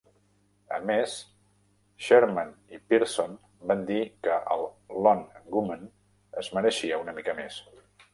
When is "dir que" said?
3.89-4.37